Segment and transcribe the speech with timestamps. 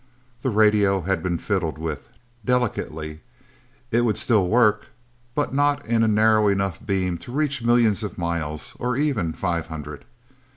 [0.41, 2.09] The radio had been fiddled with,
[2.43, 3.21] delicately;
[3.91, 4.87] it would still work,
[5.35, 9.67] but not in a narrow enough beam to reach millions of miles, or even five
[9.67, 10.05] hundred.